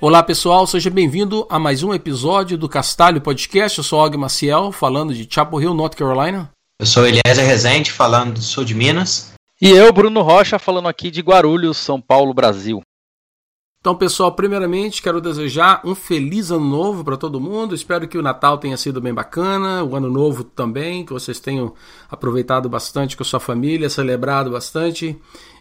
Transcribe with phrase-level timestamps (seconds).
[0.00, 3.78] Olá pessoal, seja bem-vindo a mais um episódio do Castalho Podcast.
[3.78, 6.52] Eu sou Og Maciel, falando de Chapel Hill, North Carolina.
[6.78, 9.32] Eu sou Eliezer Rezende, falando do sul de Minas.
[9.60, 12.80] E eu, Bruno Rocha, falando aqui de Guarulhos, São Paulo, Brasil.
[13.80, 17.74] Então, pessoal, primeiramente quero desejar um feliz ano novo para todo mundo.
[17.74, 21.74] Espero que o Natal tenha sido bem bacana, o ano novo também, que vocês tenham
[22.08, 25.20] aproveitado bastante com a sua família, celebrado bastante.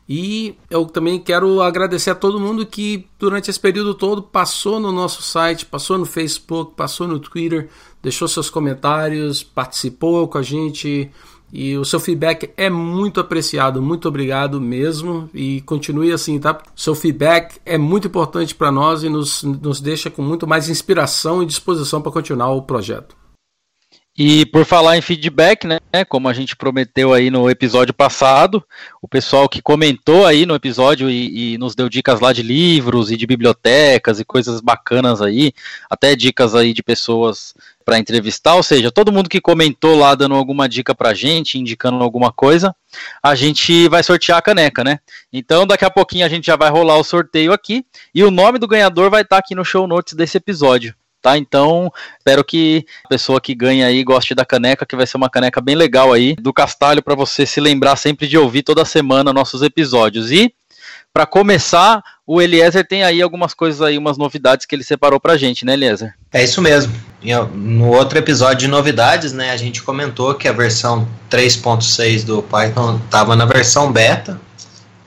[0.10, 4.92] E eu também quero agradecer a todo mundo que durante esse período todo passou no
[4.92, 7.70] nosso site, passou no Facebook, passou no Twitter,
[8.02, 11.12] deixou seus comentários, participou com a gente.
[11.52, 15.30] E o seu feedback é muito apreciado, muito obrigado mesmo.
[15.34, 16.58] E continue assim, tá?
[16.74, 21.44] Seu feedback é muito importante para nós e nos, nos deixa com muito mais inspiração
[21.44, 23.27] e disposição para continuar o projeto.
[24.18, 25.78] E por falar em feedback, né,
[26.10, 28.64] como a gente prometeu aí no episódio passado,
[29.00, 33.12] o pessoal que comentou aí no episódio e, e, nos deu dicas lá de livros
[33.12, 35.54] e de bibliotecas e coisas bacanas aí,
[35.88, 37.54] até dicas aí de pessoas
[37.86, 42.04] para entrevistar, ou seja, todo mundo que comentou lá dando alguma dica pra gente, indicando
[42.04, 42.76] alguma coisa,
[43.22, 45.00] a gente vai sortear a caneca, né?
[45.32, 48.58] Então daqui a pouquinho a gente já vai rolar o sorteio aqui e o nome
[48.58, 51.38] do ganhador vai estar tá aqui no show notes desse episódio tá?
[51.38, 55.30] Então, espero que a pessoa que ganha aí goste da caneca, que vai ser uma
[55.30, 59.34] caneca bem legal aí do Castalho para você se lembrar sempre de ouvir toda semana
[59.34, 60.32] nossos episódios.
[60.32, 60.54] E
[61.14, 65.36] para começar, o Eliezer tem aí algumas coisas aí, umas novidades que ele separou pra
[65.36, 66.14] gente, né, Eliezer?
[66.32, 66.94] É isso mesmo.
[67.56, 73.00] No outro episódio de novidades, né, a gente comentou que a versão 3.6 do Python
[73.04, 74.40] estava na versão beta.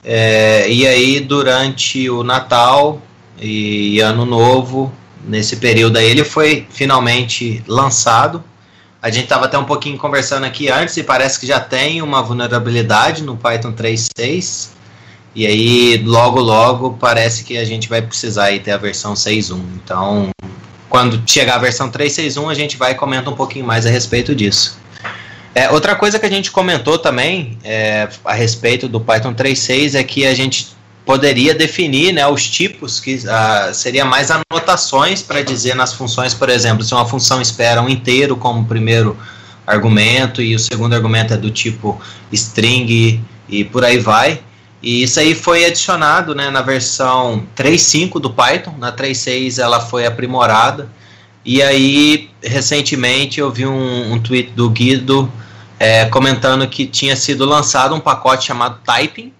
[0.03, 3.01] É, e aí, durante o Natal
[3.39, 4.91] e Ano Novo,
[5.25, 8.43] nesse período aí, ele foi finalmente lançado.
[9.01, 12.21] A gente estava até um pouquinho conversando aqui antes e parece que já tem uma
[12.21, 14.69] vulnerabilidade no Python 3.6.
[15.33, 19.59] E aí, logo, logo, parece que a gente vai precisar aí ter a versão 6.1.
[19.75, 20.29] Então,
[20.89, 24.77] quando chegar a versão 3.6.1, a gente vai comentar um pouquinho mais a respeito disso.
[25.55, 30.03] É, outra coisa que a gente comentou também é, a respeito do Python 3.6 é
[30.03, 30.75] que a gente
[31.11, 36.47] poderia definir né, os tipos, que uh, seria mais anotações para dizer nas funções, por
[36.47, 39.17] exemplo, se uma função espera um inteiro como primeiro
[39.67, 42.01] argumento e o segundo argumento é do tipo
[42.31, 44.39] string e por aí vai.
[44.81, 50.05] E isso aí foi adicionado né, na versão 3.5 do Python, na 3.6 ela foi
[50.05, 50.89] aprimorada.
[51.43, 55.29] E aí, recentemente, eu vi um, um tweet do Guido
[55.77, 59.33] é, comentando que tinha sido lançado um pacote chamado Typing,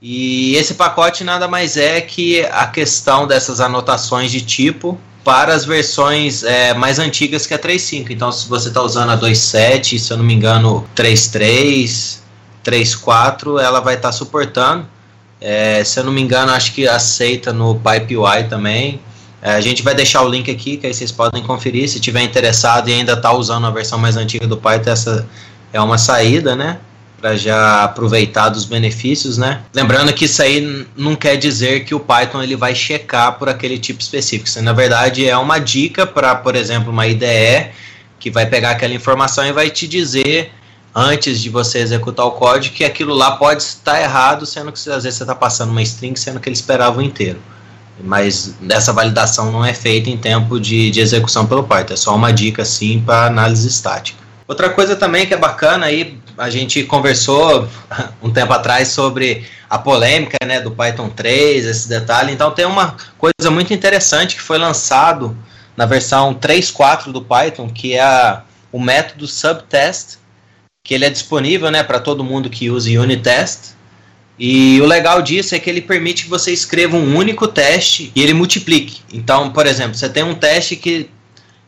[0.00, 5.64] e esse pacote nada mais é que a questão dessas anotações de tipo para as
[5.64, 8.10] versões é, mais antigas que a 3.5.
[8.10, 12.18] Então, se você está usando a 2.7, se eu não me engano, 3.3,
[12.64, 14.86] 3.4, ela vai estar tá suportando.
[15.40, 19.00] É, se eu não me engano, acho que aceita no PyPy também.
[19.42, 21.88] É, a gente vai deixar o link aqui, que aí vocês podem conferir.
[21.88, 25.26] Se tiver interessado e ainda está usando a versão mais antiga do Python, essa
[25.72, 26.78] é uma saída, né?
[27.20, 29.62] Para já aproveitar dos benefícios, né?
[29.74, 33.78] Lembrando que isso aí não quer dizer que o Python ele vai checar por aquele
[33.78, 34.48] tipo específico.
[34.48, 37.70] Isso, na verdade, é uma dica para, por exemplo, uma IDE
[38.18, 40.52] que vai pegar aquela informação e vai te dizer
[40.94, 45.04] antes de você executar o código que aquilo lá pode estar errado, sendo que às
[45.04, 47.38] vezes você está passando uma string, sendo que ele esperava o inteiro.
[48.02, 52.14] Mas essa validação não é feita em tempo de, de execução pelo Python, é só
[52.14, 54.18] uma dica assim para análise estática.
[54.48, 57.68] Outra coisa também que é bacana aí, a gente conversou
[58.22, 62.32] um tempo atrás sobre a polêmica né, do Python 3, esse detalhe.
[62.32, 65.36] Então tem uma coisa muito interessante que foi lançado
[65.76, 70.18] na versão 3.4 do Python, que é a, o método subtest,
[70.84, 73.74] que ele é disponível né, para todo mundo que use Unitest.
[74.38, 78.22] E o legal disso é que ele permite que você escreva um único teste e
[78.22, 79.00] ele multiplique.
[79.12, 81.10] Então, por exemplo, você tem um teste que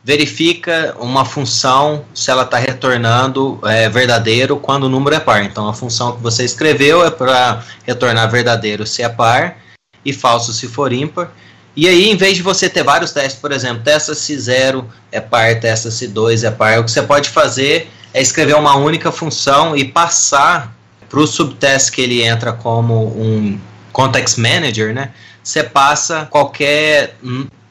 [0.08, 5.44] verifica uma função se ela está retornando é, verdadeiro quando o número é par.
[5.44, 9.58] Então a função que você escreveu é para retornar verdadeiro se é par
[10.02, 11.31] e falso se for ímpar.
[11.76, 15.20] E aí, em vez de você ter vários testes, por exemplo, testa se 0 é
[15.20, 19.12] par, testa se 2 é par, o que você pode fazer é escrever uma única
[19.12, 20.75] função e passar
[21.06, 23.61] para o subtest que ele entra como um
[23.93, 25.11] context manager, né?
[25.44, 27.14] Você passa qualquer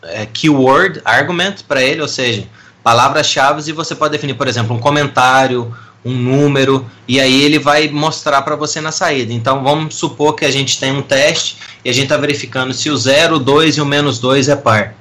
[0.03, 2.47] é, keyword argument para ele, ou seja,
[2.83, 7.89] palavras-chave e você pode definir, por exemplo, um comentário, um número, e aí ele vai
[7.89, 9.33] mostrar para você na saída.
[9.33, 12.89] Então vamos supor que a gente tem um teste e a gente está verificando se
[12.89, 14.95] o 0, o 2 e o menos 2 é par.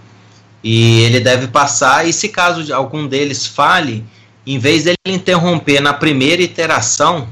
[0.64, 4.04] E ele deve passar, e se caso algum deles fale,
[4.44, 7.28] em vez dele interromper na primeira iteração,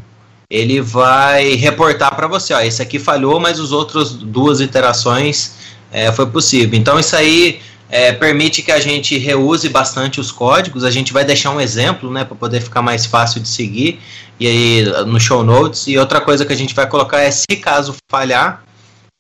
[0.49, 5.53] ele vai reportar para você, ó, esse aqui falhou, mas os outros duas iterações
[5.95, 6.77] é, foi possível.
[6.77, 10.83] Então isso aí é, permite que a gente reuse bastante os códigos.
[10.83, 14.01] A gente vai deixar um exemplo, né, para poder ficar mais fácil de seguir
[14.41, 15.87] e aí no show notes.
[15.87, 18.65] E outra coisa que a gente vai colocar é se caso falhar,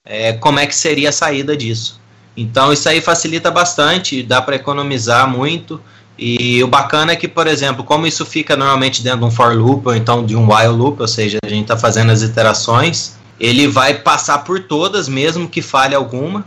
[0.05, 2.01] é, como é que seria a saída disso.
[2.37, 5.81] Então isso aí facilita bastante, dá para economizar muito.
[6.19, 9.55] E o bacana é que, por exemplo, como isso fica normalmente dentro de um for
[9.55, 13.17] loop ou então de um while loop, ou seja, a gente está fazendo as iterações,
[13.45, 16.47] ele vai passar por todas, mesmo que falhe alguma,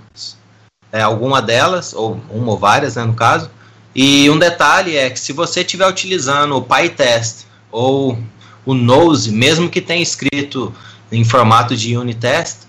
[0.92, 3.52] é, alguma delas, ou uma ou várias, né, no caso.
[3.96, 8.18] E um detalhe é que se você estiver utilizando o PyTest ou
[8.66, 10.74] o Nose, mesmo que tenha escrito
[11.12, 12.62] em formato de unit test,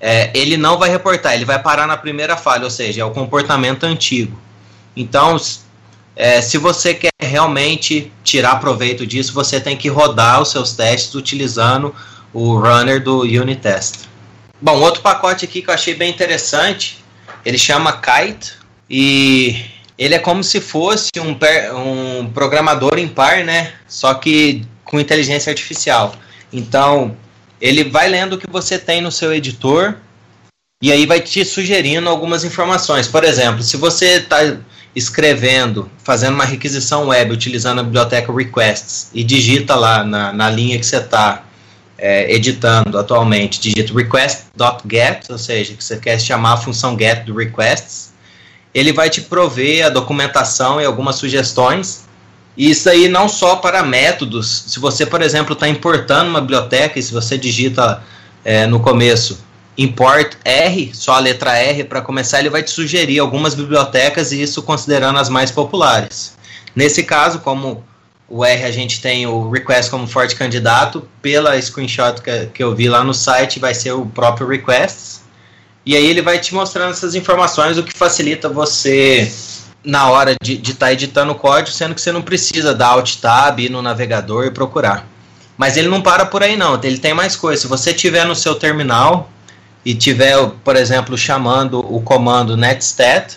[0.00, 3.10] é, ele não vai reportar, ele vai parar na primeira falha, ou seja, é o
[3.10, 4.38] comportamento antigo.
[4.96, 5.36] Então,
[6.16, 11.14] é, se você quer realmente tirar proveito disso, você tem que rodar os seus testes
[11.14, 11.94] utilizando
[12.34, 14.06] o runner do unit test.
[14.60, 17.02] Bom, outro pacote aqui que eu achei bem interessante,
[17.44, 18.54] ele chama Kite
[18.90, 19.64] e
[19.96, 21.36] ele é como se fosse um,
[21.78, 23.72] um programador em par, né?
[23.86, 26.14] Só que com inteligência artificial.
[26.52, 27.16] Então,
[27.60, 29.96] ele vai lendo o que você tem no seu editor
[30.82, 33.06] e aí vai te sugerindo algumas informações.
[33.06, 34.58] Por exemplo, se você está
[34.94, 40.78] escrevendo, fazendo uma requisição web utilizando a biblioteca requests e digita lá na, na linha
[40.78, 41.43] que você está
[42.04, 47.34] é, editando atualmente, digita request.get, ou seja, que você quer chamar a função get do
[47.34, 48.12] requests,
[48.74, 52.04] ele vai te prover a documentação e algumas sugestões.
[52.58, 54.64] E isso aí não só para métodos.
[54.66, 58.02] Se você, por exemplo, está importando uma biblioteca e se você digita
[58.44, 59.42] é, no começo
[59.78, 64.42] import R, só a letra R para começar, ele vai te sugerir algumas bibliotecas e
[64.42, 66.36] isso considerando as mais populares.
[66.76, 67.82] Nesse caso, como
[68.28, 72.74] o R a gente tem o request como forte candidato, pela screenshot que, que eu
[72.74, 75.22] vi lá no site, vai ser o próprio request.
[75.86, 79.30] E aí ele vai te mostrando essas informações, o que facilita você
[79.84, 83.16] na hora de estar tá editando o código, sendo que você não precisa dar Alt
[83.16, 85.06] Tab, ir no navegador e procurar.
[85.58, 87.62] Mas ele não para por aí não, ele tem mais coisa.
[87.62, 89.30] Se você tiver no seu terminal,
[89.84, 93.36] e tiver, por exemplo, chamando o comando netstat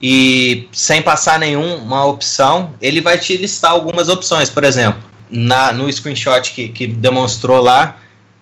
[0.00, 4.48] e sem passar nenhuma opção, ele vai te listar algumas opções.
[4.48, 7.96] Por exemplo, na, no screenshot que, que demonstrou lá,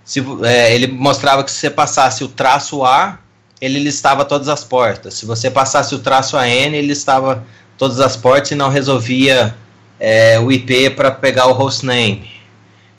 [0.05, 3.19] se, é, ele mostrava que se você passasse o traço A,
[3.59, 5.15] ele listava todas as portas.
[5.15, 7.43] Se você passasse o traço AN, ele listava
[7.79, 9.55] todas as portas e não resolvia
[9.99, 12.31] é, o IP para pegar o hostname.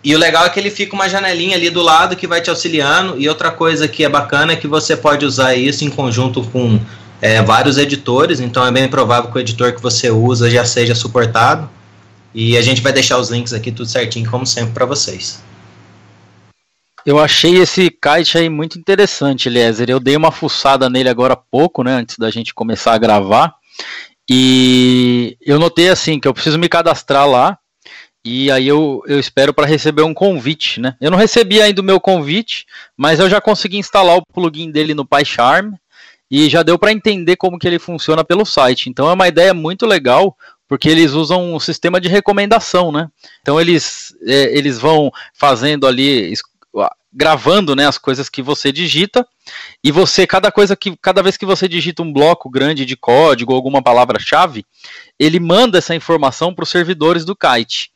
[0.04, 2.50] E o legal é que ele fica uma janelinha ali do lado que vai te
[2.50, 3.20] auxiliando.
[3.20, 6.80] E outra coisa que é bacana é que você pode usar isso em conjunto com
[7.22, 8.40] é, vários editores.
[8.40, 11.70] Então é bem provável que o editor que você usa já seja suportado.
[12.34, 15.42] E a gente vai deixar os links aqui tudo certinho, como sempre, para vocês.
[17.06, 19.90] Eu achei esse kite aí muito interessante, Eliezer.
[19.90, 23.56] Eu dei uma fuçada nele agora há pouco, né, antes da gente começar a gravar.
[24.30, 27.58] E eu notei assim que eu preciso me cadastrar lá
[28.30, 30.98] e aí eu, eu espero para receber um convite, né?
[31.00, 32.66] Eu não recebi ainda o meu convite,
[32.98, 35.76] mas eu já consegui instalar o plugin dele no PyCharm
[36.30, 38.90] e já deu para entender como que ele funciona pelo site.
[38.90, 40.36] Então é uma ideia muito legal,
[40.68, 43.10] porque eles usam um sistema de recomendação, né?
[43.42, 46.34] Então eles, é, eles vão fazendo ali,
[47.14, 49.26] gravando né, as coisas que você digita,
[49.84, 53.54] e você, cada coisa que, cada vez que você digita um bloco grande de código
[53.54, 54.66] ou alguma palavra-chave,
[55.18, 57.90] ele manda essa informação para os servidores do Kite.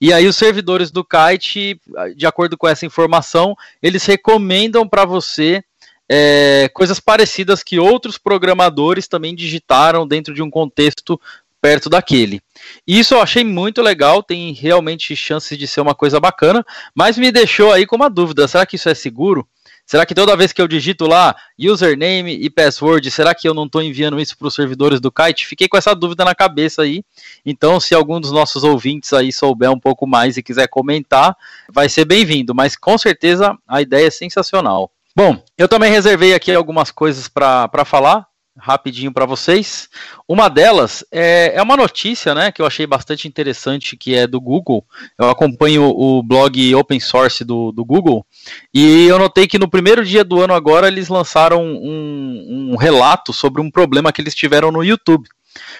[0.00, 1.80] E aí os servidores do Kite,
[2.16, 5.62] de acordo com essa informação, eles recomendam para você
[6.08, 11.20] é, coisas parecidas que outros programadores também digitaram dentro de um contexto
[11.60, 12.42] perto daquele.
[12.86, 17.32] Isso eu achei muito legal, tem realmente chances de ser uma coisa bacana, mas me
[17.32, 19.48] deixou aí com uma dúvida: será que isso é seguro?
[19.86, 23.66] Será que toda vez que eu digito lá username e password, será que eu não
[23.66, 25.46] estou enviando isso para os servidores do Kite?
[25.46, 27.04] Fiquei com essa dúvida na cabeça aí.
[27.44, 31.36] Então, se algum dos nossos ouvintes aí souber um pouco mais e quiser comentar,
[31.70, 32.54] vai ser bem-vindo.
[32.54, 34.90] Mas com certeza a ideia é sensacional.
[35.16, 39.88] Bom, eu também reservei aqui algumas coisas para falar rapidinho para vocês.
[40.28, 44.40] Uma delas é, é, uma notícia, né, que eu achei bastante interessante, que é do
[44.40, 44.84] Google.
[45.18, 48.24] Eu acompanho o blog open source do, do Google
[48.72, 53.32] e eu notei que no primeiro dia do ano agora eles lançaram um, um relato
[53.32, 55.28] sobre um problema que eles tiveram no YouTube.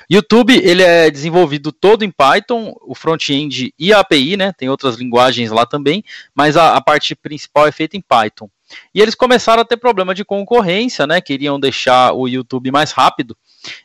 [0.08, 4.52] YouTube ele é desenvolvido todo em Python, o front-end e a API, né?
[4.52, 8.48] Tem outras linguagens lá também, mas a, a, parte principal é feita em Python.
[8.94, 11.20] E eles começaram a ter problema de concorrência, né?
[11.20, 13.36] Queriam deixar o YouTube mais rápido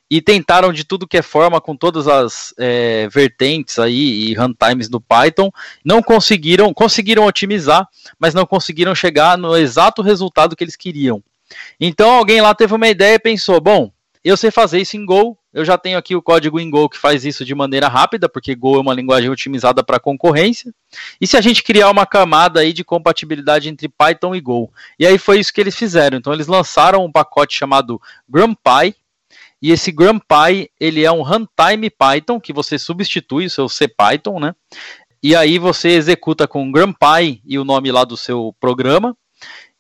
[0.10, 4.90] e tentaram de tudo que é forma com todas as é, vertentes aí e runtimes
[4.90, 5.52] do Python,
[5.84, 7.88] não conseguiram, conseguiram otimizar,
[8.20, 11.24] mas não conseguiram chegar no exato resultado que eles queriam.
[11.80, 13.92] Então alguém lá teve uma ideia e pensou, bom,
[14.24, 16.98] eu sei fazer isso em Go, eu já tenho aqui o código em Go que
[16.98, 20.74] faz isso de maneira rápida, porque Go é uma linguagem otimizada para concorrência.
[21.20, 24.72] E se a gente criar uma camada aí de compatibilidade entre Python e Go?
[24.98, 26.18] E aí foi isso que eles fizeram.
[26.18, 28.96] Então eles lançaram um pacote chamado GrumPy,
[29.62, 34.56] e esse GrumPy, ele é um runtime Python que você substitui o seu CPython, né?
[35.22, 39.18] E aí você executa com GrumPy e o nome lá do seu programa.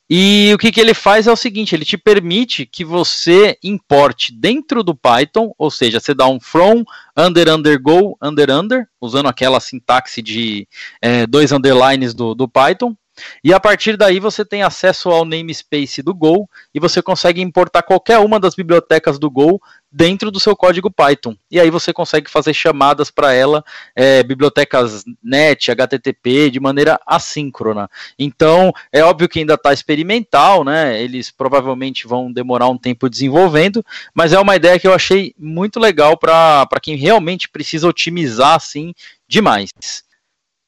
[0.09, 4.33] E o que, que ele faz é o seguinte: ele te permite que você importe
[4.33, 6.83] dentro do Python, ou seja, você dá um from,
[7.15, 10.67] under, under, go, under, under, usando aquela sintaxe de
[10.99, 12.95] é, dois underlines do, do Python.
[13.43, 17.83] E a partir daí você tem acesso ao namespace do Go e você consegue importar
[17.83, 19.59] qualquer uma das bibliotecas do Go
[19.91, 21.35] dentro do seu código Python.
[21.49, 23.63] E aí você consegue fazer chamadas para ela,
[23.95, 27.89] é, bibliotecas NET, HTTP, de maneira assíncrona.
[28.17, 31.01] Então, é óbvio que ainda está experimental, né?
[31.01, 33.83] Eles provavelmente vão demorar um tempo desenvolvendo,
[34.13, 38.93] mas é uma ideia que eu achei muito legal para quem realmente precisa otimizar assim
[39.27, 39.69] demais.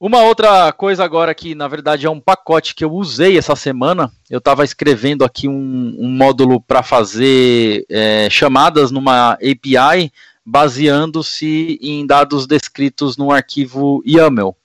[0.04, 4.10] Uma outra coisa agora que na verdade é um pacote que eu usei essa semana.
[4.28, 10.12] Eu estava escrevendo aqui um, um módulo para fazer é, chamadas numa API
[10.44, 14.56] baseando-se em dados descritos no arquivo YAML.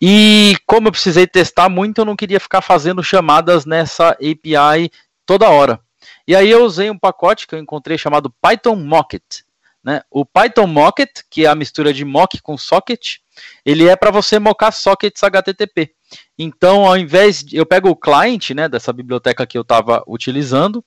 [0.00, 4.92] E como eu precisei testar muito, eu não queria ficar fazendo chamadas nessa API
[5.26, 5.80] toda hora.
[6.24, 9.42] E aí eu usei um pacote que eu encontrei chamado Python Mocket.
[9.84, 10.02] Né?
[10.10, 13.16] O Python Mocket, que é a mistura de mock com socket,
[13.64, 15.92] ele é para você mocar sockets HTTP.
[16.38, 20.84] Então, ao invés de eu pego o client, né, dessa biblioteca que eu estava utilizando,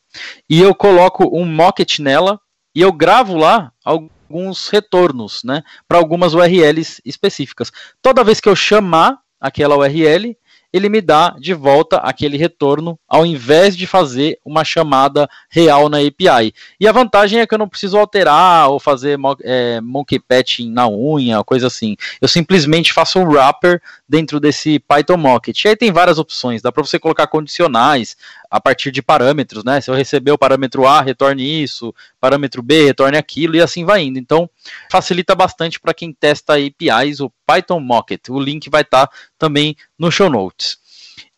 [0.49, 2.39] e eu coloco um mocket nela
[2.73, 7.71] e eu gravo lá alguns retornos, né, para algumas URLs específicas.
[8.01, 10.37] Toda vez que eu chamar aquela URL,
[10.75, 15.99] ele me dá de volta aquele retorno ao invés de fazer uma chamada real na
[15.99, 16.53] API.
[16.77, 20.85] E a vantagem é que eu não preciso alterar ou fazer é, monkey patching na
[20.85, 21.95] unha, coisa assim.
[22.19, 25.63] Eu simplesmente faço um wrapper dentro desse Python Mocket.
[25.63, 28.17] E aí tem várias opções, dá para você colocar condicionais
[28.49, 29.81] a partir de parâmetros, né?
[29.81, 34.01] Se eu receber o parâmetro A, retorne isso, parâmetro B, retorne aquilo e assim vai
[34.03, 34.19] indo.
[34.19, 34.49] Então,
[34.91, 38.29] facilita bastante para quem testa APIs, o Python Mocket.
[38.29, 40.77] O link vai estar tá também no show notes.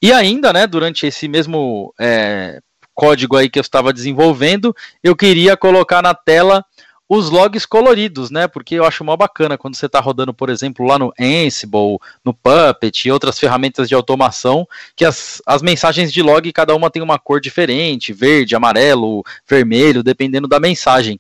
[0.02, 2.62] E ainda, né, durante esse mesmo é,
[2.94, 6.66] código aí que eu estava desenvolvendo, eu queria colocar na tela
[7.10, 8.48] os logs coloridos, né?
[8.48, 12.34] Porque eu acho mó bacana quando você está rodando, por exemplo, lá no Ansible, no
[12.34, 17.02] Puppet e outras ferramentas de automação, que as, as mensagens de log, cada uma tem
[17.02, 21.20] uma cor diferente, verde, amarelo, vermelho, dependendo da mensagem.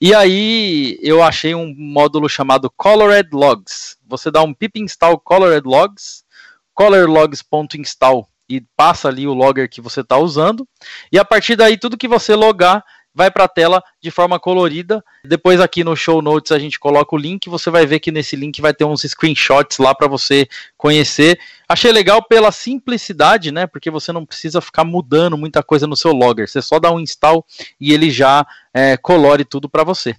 [0.00, 3.98] E aí eu achei um módulo chamado Colored Logs.
[4.06, 6.24] Você dá um pip install colored logs,
[6.72, 10.66] colorlogs.install e passa ali o logger que você está usando.
[11.12, 12.82] E a partir daí, tudo que você logar
[13.14, 15.04] vai para a tela de forma colorida.
[15.24, 18.36] Depois aqui no show notes a gente coloca o link, você vai ver que nesse
[18.36, 21.38] link vai ter uns screenshots lá para você conhecer.
[21.68, 23.66] Achei legal pela simplicidade, né?
[23.66, 26.48] Porque você não precisa ficar mudando muita coisa no seu logger.
[26.48, 27.44] Você só dá um install
[27.80, 30.14] e ele já é, colore tudo para você.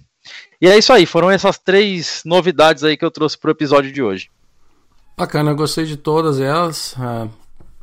[0.60, 3.90] E é isso aí, foram essas três novidades aí que eu trouxe para o episódio
[3.90, 4.30] de hoje.
[5.16, 6.94] Bacana, eu gostei de todas elas.
[6.94, 7.30] Uh,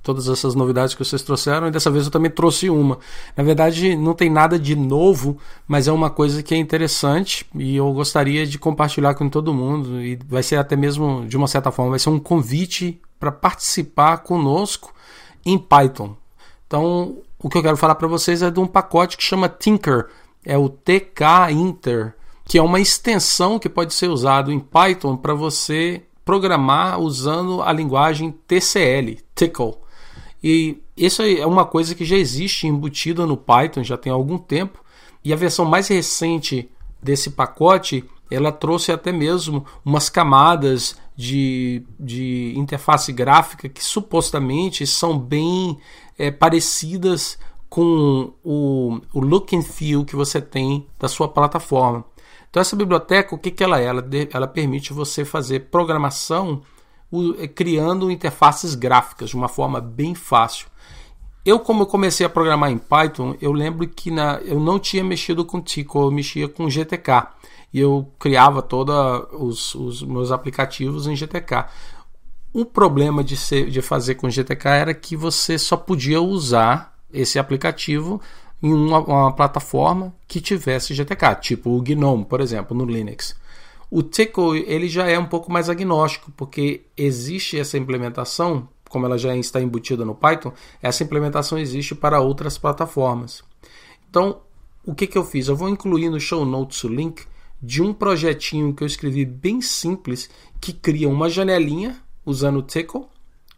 [0.07, 2.97] todas essas novidades que vocês trouxeram, e dessa vez eu também trouxe uma.
[3.35, 5.37] Na verdade, não tem nada de novo,
[5.67, 10.01] mas é uma coisa que é interessante e eu gostaria de compartilhar com todo mundo,
[10.01, 14.19] e vai ser até mesmo, de uma certa forma, vai ser um convite para participar
[14.19, 14.93] conosco
[15.45, 16.15] em Python.
[16.65, 20.07] Então, o que eu quero falar para vocês é de um pacote que chama Tinker,
[20.45, 22.13] é o TK Inter,
[22.45, 27.71] que é uma extensão que pode ser usado em Python para você programar usando a
[27.71, 29.86] linguagem TCL, Tickle.
[30.43, 34.83] E isso é uma coisa que já existe embutida no Python já tem algum tempo.
[35.23, 36.69] E a versão mais recente
[37.01, 45.17] desse pacote ela trouxe até mesmo umas camadas de, de interface gráfica que supostamente são
[45.17, 45.77] bem
[46.17, 47.39] é, parecidas
[47.69, 52.05] com o, o look and feel que você tem da sua plataforma.
[52.49, 53.85] Então essa biblioteca, o que, que ela é?
[53.85, 56.61] Ela, ela permite você fazer programação
[57.55, 60.67] criando interfaces gráficas de uma forma bem fácil.
[61.45, 65.03] Eu, como eu comecei a programar em Python, eu lembro que na, eu não tinha
[65.03, 67.27] mexido com Tico, eu mexia com GTK.
[67.73, 68.93] e eu criava todos
[69.31, 71.65] os, os meus aplicativos em GTK.
[72.53, 77.39] O problema de, ser, de fazer com GTK era que você só podia usar esse
[77.39, 78.21] aplicativo
[78.61, 83.35] em uma, uma, plataforma que tivesse GTK, tipo o GNOME, por exemplo, no Linux.
[83.89, 89.17] O Tickle ele já é um pouco mais agnóstico, porque existe essa implementação, como ela
[89.17, 90.51] já está embutida no Python,
[90.81, 93.43] essa implementação existe para outras plataformas.
[94.09, 94.41] Então,
[94.85, 95.47] o que, que eu fiz?
[95.47, 97.25] Eu vou incluir no show notes o link
[97.61, 100.29] de um projetinho que eu escrevi bem simples,
[100.59, 103.05] que cria uma janelinha usando o Tickle,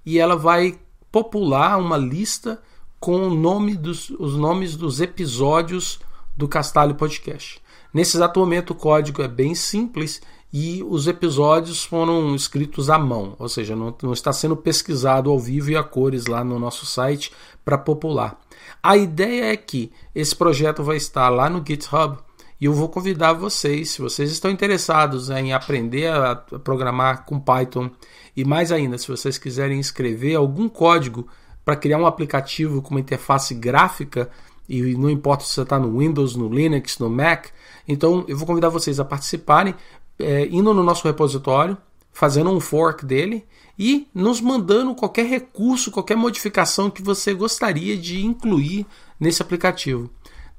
[0.06, 0.80] e ela vai
[1.12, 2.62] popular uma lista
[3.00, 6.00] com nome dos, os nomes dos episódios
[6.36, 7.62] do Castalho Podcast.
[7.94, 13.36] Nesse exato momento, o código é bem simples e os episódios foram escritos à mão,
[13.38, 16.86] ou seja, não, não está sendo pesquisado ao vivo e a cores lá no nosso
[16.86, 17.32] site
[17.64, 18.40] para popular.
[18.82, 22.18] A ideia é que esse projeto vai estar lá no GitHub
[22.60, 27.90] e eu vou convidar vocês, se vocês estão interessados em aprender a programar com Python
[28.36, 31.28] e mais ainda, se vocês quiserem escrever algum código
[31.64, 34.30] para criar um aplicativo com uma interface gráfica
[34.70, 37.48] e não importa se você está no Windows, no Linux, no Mac.
[37.88, 39.74] Então eu vou convidar vocês a participarem,
[40.20, 41.76] é, indo no nosso repositório,
[42.14, 43.46] fazendo um fork dele
[43.78, 48.86] e nos mandando qualquer recurso, qualquer modificação que você gostaria de incluir
[49.20, 50.10] nesse aplicativo.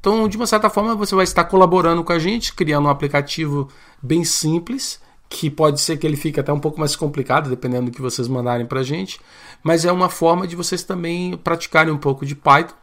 [0.00, 3.69] Então, de uma certa forma, você vai estar colaborando com a gente, criando um aplicativo
[4.02, 4.99] bem simples,
[5.29, 8.26] que pode ser que ele fique até um pouco mais complicado, dependendo do que vocês
[8.26, 9.21] mandarem para a gente,
[9.62, 12.75] mas é uma forma de vocês também praticarem um pouco de Python,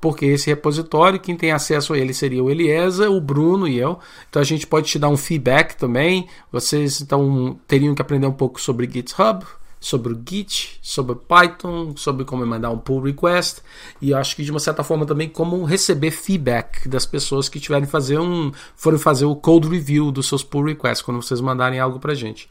[0.00, 3.98] porque esse repositório, quem tem acesso a ele seria o Eliezer, o Bruno e eu.
[4.28, 6.26] Então a gente pode te dar um feedback também.
[6.50, 9.44] Vocês então teriam que aprender um pouco sobre GitHub,
[9.80, 13.62] sobre o Git, sobre Python, sobre como mandar um pull request
[14.00, 17.86] e acho que de uma certa forma também como receber feedback das pessoas que tiverem
[17.86, 21.98] fazer um forem fazer o code review dos seus pull requests quando vocês mandarem algo
[21.98, 22.48] para gente.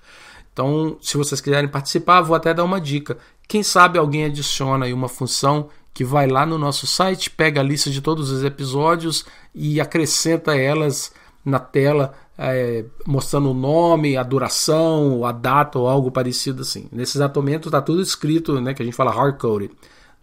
[0.52, 3.17] Então, se vocês quiserem participar, vou até dar uma dica.
[3.47, 7.63] Quem sabe alguém adiciona aí uma função que vai lá no nosso site, pega a
[7.63, 11.12] lista de todos os episódios e acrescenta elas
[11.43, 16.88] na tela é, mostrando o nome, a duração, a data ou algo parecido assim.
[16.91, 19.71] Nesse exato momento está tudo escrito, né, que a gente fala hardcoded.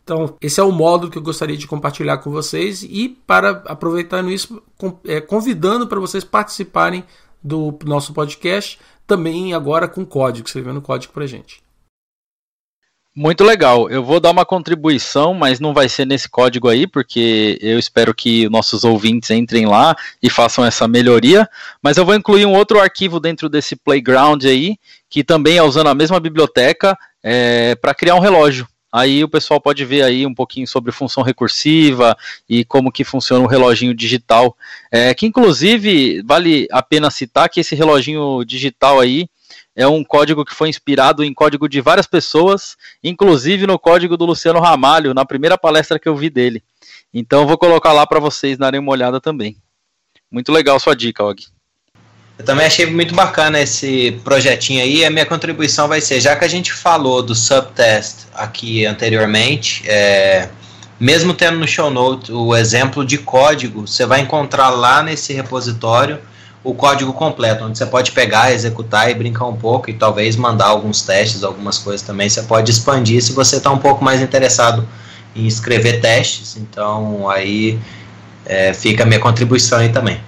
[0.03, 4.31] Então, esse é o módulo que eu gostaria de compartilhar com vocês e para aproveitando
[4.31, 4.63] isso,
[5.05, 7.05] é, convidando para vocês participarem
[7.43, 11.66] do nosso podcast, também agora com código, escrevendo código para gente.
[13.19, 13.89] Muito legal.
[13.89, 18.15] Eu vou dar uma contribuição, mas não vai ser nesse código aí, porque eu espero
[18.15, 21.49] que nossos ouvintes entrem lá e façam essa melhoria.
[21.83, 24.77] Mas eu vou incluir um outro arquivo dentro desse playground aí,
[25.09, 28.69] que também é usando a mesma biblioteca é, para criar um relógio.
[28.93, 32.15] Aí o pessoal pode ver aí um pouquinho sobre função recursiva
[32.47, 34.55] e como que funciona o reloginho digital.
[34.93, 39.27] É, que inclusive vale a pena citar que esse reloginho digital aí
[39.77, 44.25] é um código que foi inspirado em código de várias pessoas, inclusive no código do
[44.25, 46.65] Luciano Ramalho, na primeira palestra que eu vi dele.
[47.13, 49.57] Então vou colocar lá para vocês darem uma olhada também.
[50.31, 51.47] Muito legal sua dica, Og.
[52.39, 55.05] Eu também achei muito bacana esse projetinho aí.
[55.05, 60.49] A minha contribuição vai ser, já que a gente falou do subtest aqui anteriormente, é,
[60.99, 66.19] mesmo tendo no show note o exemplo de código, você vai encontrar lá nesse repositório
[66.67, 70.67] o código completo, onde você pode pegar, executar e brincar um pouco e talvez mandar
[70.67, 72.29] alguns testes, algumas coisas também.
[72.29, 74.85] Você pode expandir se você está um pouco mais interessado
[75.37, 76.57] em escrever testes.
[76.57, 77.79] Então aí
[78.45, 80.21] é, fica a minha contribuição aí também.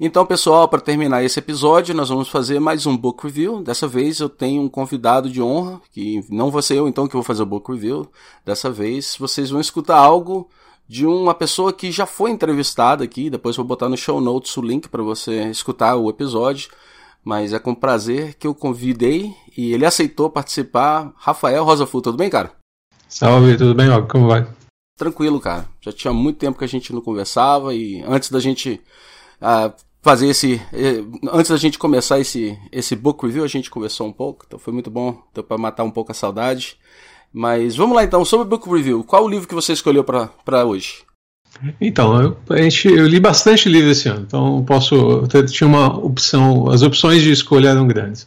[0.00, 3.62] Então, pessoal, para terminar esse episódio, nós vamos fazer mais um book review.
[3.62, 7.14] Dessa vez eu tenho um convidado de honra, que não vou ser eu então que
[7.14, 8.10] vou fazer o book review.
[8.44, 10.50] Dessa vez vocês vão escutar algo
[10.92, 13.30] de uma pessoa que já foi entrevistada aqui.
[13.30, 16.68] Depois vou botar no show notes o link para você escutar o episódio.
[17.24, 21.10] Mas é com prazer que eu convidei e ele aceitou participar.
[21.16, 22.52] Rafael Rosafu, tudo bem, cara?
[23.08, 24.02] Salve, tudo bem, ó?
[24.02, 24.46] Como vai?
[24.98, 25.66] Tranquilo, cara.
[25.80, 28.78] Já tinha muito tempo que a gente não conversava e antes da gente
[29.40, 30.60] uh, fazer esse.
[30.74, 31.02] Eh,
[31.32, 34.74] antes da gente começar esse, esse book review, a gente conversou um pouco, então foi
[34.74, 35.22] muito bom.
[35.32, 36.76] Deu para matar um pouco a saudade.
[37.32, 39.02] Mas vamos lá então, sobre o Book Review.
[39.02, 40.96] Qual o livro que você escolheu para hoje?
[41.80, 42.36] Então, eu,
[42.84, 44.94] eu li bastante livro esse ano, então posso.
[45.32, 48.26] Eu tinha uma opção, as opções de escolha eram grandes.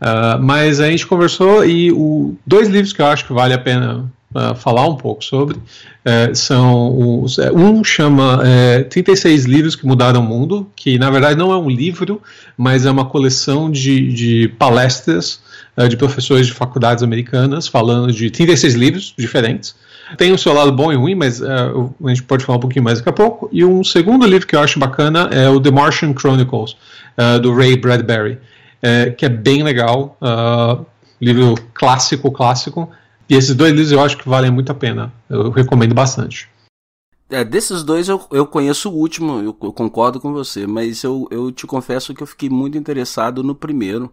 [0.00, 3.58] Uh, mas a gente conversou e o, dois livros que eu acho que vale a
[3.58, 8.42] pena uh, falar um pouco sobre uh, são os, é, um chama
[8.88, 12.22] 36 livros que mudaram o mundo, que na verdade não é um livro,
[12.56, 15.40] mas é uma coleção de, de palestras
[15.80, 19.74] uh, de professores de faculdades americanas falando de 36 livros diferentes.
[20.16, 22.84] Tem o seu lado bom e ruim, mas uh, a gente pode falar um pouquinho
[22.84, 23.48] mais daqui a pouco.
[23.52, 26.76] E um segundo livro que eu acho bacana é o The Martian Chronicles,
[27.16, 28.38] uh, do Ray Bradbury,
[29.18, 30.18] que é bem legal,
[31.20, 32.90] livro clássico, clássico.
[33.28, 35.12] E esses dois livros eu acho que valem muito a pena.
[35.28, 36.48] Eu recomendo bastante.
[37.30, 41.28] É, desses dois eu, eu conheço o último, eu, eu concordo com você, mas eu,
[41.30, 44.12] eu te confesso que eu fiquei muito interessado no primeiro,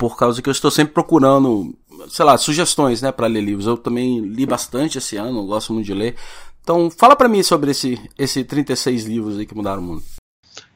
[0.00, 1.76] por causa que eu estou sempre procurando,
[2.08, 3.66] sei lá, sugestões, né, para ler livros.
[3.66, 6.16] Eu também li bastante esse ano, gosto muito de ler.
[6.62, 10.02] Então, fala para mim sobre esse, esse 36 livros aí que mudaram o mundo.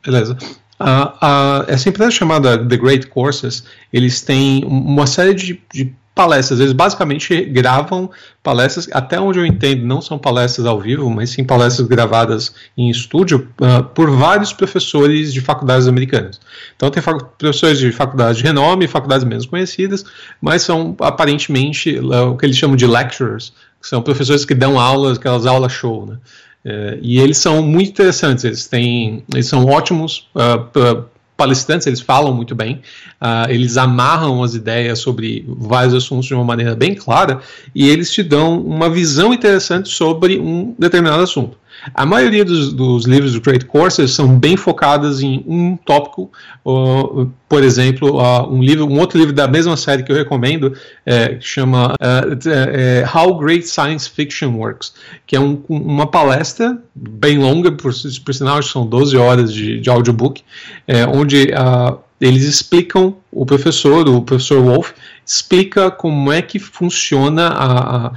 [0.04, 0.36] Beleza.
[0.78, 6.60] Uh, uh, essa empresa chamada The Great Courses, eles têm uma série de, de palestras.
[6.60, 8.10] Eles basicamente gravam
[8.42, 12.88] palestras, até onde eu entendo, não são palestras ao vivo, mas sim palestras gravadas em
[12.88, 16.40] estúdio uh, por vários professores de faculdades americanas.
[16.76, 17.02] Então tem
[17.38, 20.04] professores de faculdades de renome, faculdades menos conhecidas,
[20.40, 24.78] mas são aparentemente uh, o que eles chamam de lecturers, que são professores que dão
[24.78, 26.18] aulas, aquelas aulas show, né?
[26.64, 31.04] Uh, e eles são muito interessantes, eles têm, eles são ótimos uh,
[31.36, 32.80] palestrantes, eles falam muito bem,
[33.20, 37.40] uh, eles amarram as ideias sobre vários assuntos de uma maneira bem clara
[37.74, 41.58] e eles te dão uma visão interessante sobre um determinado assunto.
[41.92, 46.30] A maioria dos, dos, livros do Great Courses são bem focadas em um tópico.
[46.64, 50.74] Uh, por exemplo, uh, um livro, um outro livro da mesma série que eu recomendo,
[51.04, 54.94] é, chama é, How Great Science Fiction Works,
[55.26, 57.92] que é um, uma palestra bem longa, por,
[58.24, 60.42] por sinal, são 12 horas de, de audiobook,
[60.88, 64.92] é, onde uh, eles explicam, o professor, o professor Wolf,
[65.26, 68.12] explica como é que funciona a, a,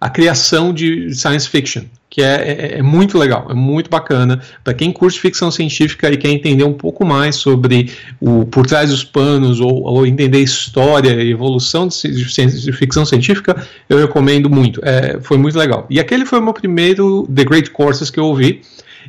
[0.00, 2.34] a criação de science fiction que é,
[2.74, 4.40] é, é, muito legal, é muito bacana.
[4.64, 8.90] Para quem curte ficção científica e quer entender um pouco mais sobre o por trás
[8.90, 14.80] dos panos ou, ou entender história e evolução de, de, ficção científica, eu recomendo muito.
[14.82, 15.86] É, foi muito legal.
[15.90, 18.62] E aquele foi o meu primeiro The Great Courses que eu ouvi.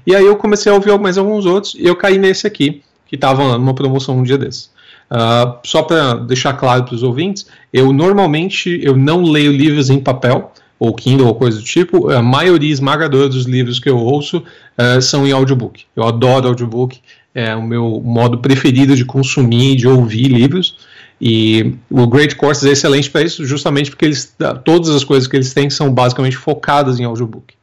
[0.05, 3.15] E aí eu comecei a ouvir mais alguns outros e eu caí nesse aqui, que
[3.15, 4.69] estava numa promoção um dia desses.
[5.09, 9.99] Uh, só para deixar claro para os ouvintes, eu normalmente eu não leio livros em
[9.99, 14.37] papel, ou Kindle ou coisa do tipo, a maioria esmagadora dos livros que eu ouço
[14.77, 15.83] uh, são em audiobook.
[15.95, 16.99] Eu adoro audiobook,
[17.35, 20.77] é o meu modo preferido de consumir, de ouvir livros.
[21.21, 25.35] E o Great Courses é excelente para isso, justamente porque eles, todas as coisas que
[25.35, 27.53] eles têm são basicamente focadas em audiobook.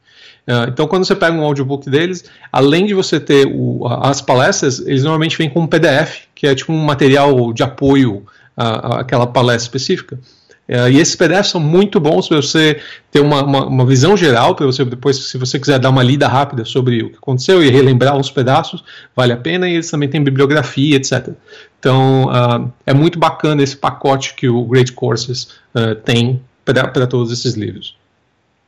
[0.47, 4.79] Uh, então, quando você pega um audiobook deles, além de você ter o, as palestras,
[4.81, 8.25] eles normalmente vêm com um PDF, que é tipo um material de apoio
[8.57, 10.21] à, àquela palestra específica.
[10.69, 14.55] É, e esses PDFs são muito bons para você ter uma, uma, uma visão geral,
[14.55, 17.71] para você depois, se você quiser dar uma lida rápida sobre o que aconteceu e
[17.71, 18.83] relembrar uns pedaços,
[19.15, 21.31] vale a pena, e eles também têm bibliografia, etc.
[21.79, 27.31] Então, uh, é muito bacana esse pacote que o Great Courses uh, tem para todos
[27.31, 27.97] esses livros.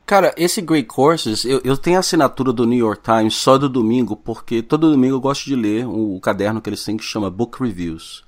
[0.05, 3.67] Cara, esse Great Courses, eu, eu tenho a assinatura do New York Times só do
[3.67, 7.03] domingo, porque todo domingo eu gosto de ler o, o caderno que eles têm que
[7.03, 8.23] chama Book Reviews.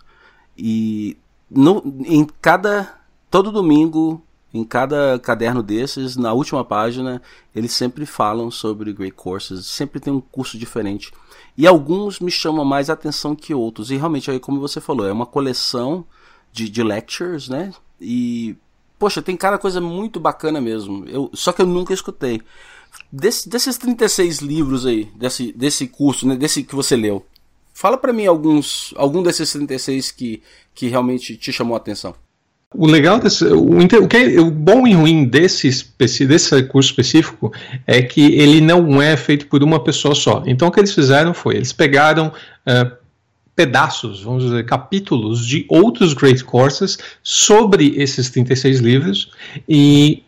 [0.56, 1.18] E
[1.50, 3.01] no, em cada
[3.32, 4.22] todo domingo,
[4.54, 7.22] em cada caderno desses, na última página,
[7.56, 11.14] eles sempre falam sobre Great Courses, sempre tem um curso diferente.
[11.58, 13.90] E alguns me chamam mais atenção que outros.
[13.90, 16.06] E realmente, aí, como você falou, é uma coleção
[16.52, 17.74] de, de lectures, né?
[18.00, 18.58] E,
[19.00, 21.06] poxa, tem cada coisa muito bacana mesmo.
[21.08, 22.42] Eu, só que eu nunca escutei.
[23.10, 27.26] Desse, desses 36 livros aí, desse, desse curso, né, desse que você leu,
[27.74, 30.44] fala para mim alguns, algum desses 36 que,
[30.76, 32.14] que realmente te chamou a atenção.
[32.74, 37.52] O legal desse, o, o, que é, o bom e ruim desse, desse curso específico
[37.86, 40.42] é que ele não é feito por uma pessoa só.
[40.46, 42.96] Então o que eles fizeram foi, eles pegaram uh,
[43.54, 49.32] pedaços, vamos dizer, capítulos de outros Great Courses sobre esses 36 livros
[49.68, 50.24] e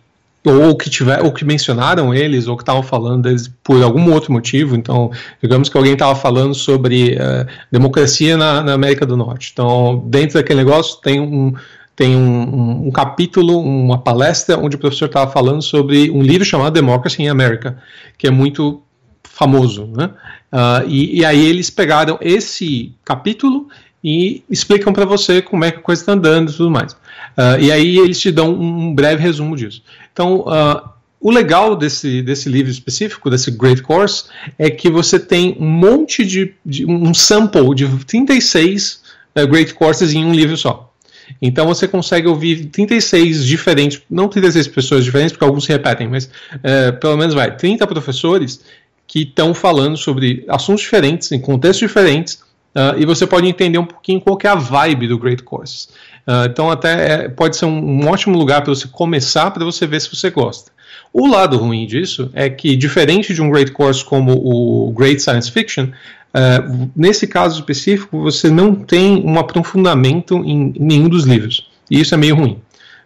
[0.45, 4.33] ou que tiver, ou que mencionaram eles, ou que estavam falando deles por algum outro
[4.33, 4.75] motivo.
[4.75, 5.09] Então,
[5.41, 9.51] digamos que alguém estava falando sobre uh, democracia na, na América do Norte.
[9.53, 11.53] Então, dentro daquele negócio tem um
[11.95, 16.43] tem um, um, um, capítulo, uma palestra, onde o professor estava falando sobre um livro
[16.43, 17.77] chamado Democracy in America,
[18.17, 18.81] que é muito
[19.23, 19.87] famoso.
[19.87, 20.09] Né?
[20.51, 23.67] Uh, e, e, aí eles pegaram esse capítulo
[24.03, 26.93] e explicam para você como é que a coisa está andando e tudo mais.
[26.93, 29.81] Uh, e aí eles te dão um breve resumo disso.
[30.11, 34.25] Então, uh, o legal desse, desse livro específico, desse Great Course,
[34.59, 39.01] é que você tem um monte de, de um sample de 36
[39.35, 40.92] uh, Great Courses em um livro só.
[41.41, 46.29] Então você consegue ouvir 36 diferentes, não 36 pessoas diferentes, porque alguns se repetem, mas
[46.61, 48.61] é, pelo menos vai, 30 professores
[49.07, 52.35] que estão falando sobre assuntos diferentes, em contextos diferentes,
[52.75, 55.89] uh, e você pode entender um pouquinho qual é a vibe do Great Courses.
[56.25, 59.85] Uh, então até é, pode ser um, um ótimo lugar para você começar, para você
[59.85, 60.71] ver se você gosta.
[61.13, 65.51] O lado ruim disso é que, diferente de um great course como o Great Science
[65.51, 65.89] Fiction,
[66.35, 71.69] uh, nesse caso específico, você não tem um aprofundamento em nenhum dos livros.
[71.89, 72.59] E isso é meio ruim.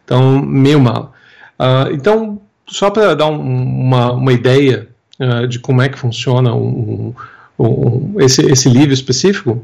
[0.03, 1.13] Então, meio mal.
[1.59, 4.87] Uh, então, só para dar um, uma, uma ideia
[5.19, 7.13] uh, de como é que funciona um,
[7.57, 9.61] um, esse, esse livro específico,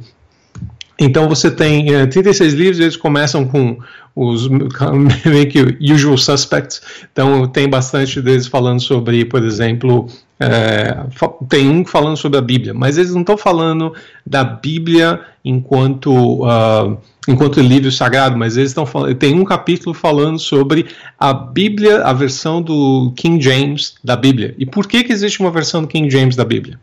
[0.99, 3.77] então você tem é, 36 livros, eles começam com
[4.15, 4.47] os
[5.25, 6.81] meio que usual suspects.
[7.11, 10.07] Então tem bastante deles falando sobre, por exemplo,
[10.39, 10.97] é,
[11.49, 13.93] tem um falando sobre a Bíblia, mas eles não estão falando
[14.25, 18.85] da Bíblia enquanto uh, enquanto livro sagrado, mas eles estão.
[19.15, 20.87] Tem um capítulo falando sobre
[21.19, 24.53] a Bíblia, a versão do King James da Bíblia.
[24.57, 26.79] E por que que existe uma versão do King James da Bíblia?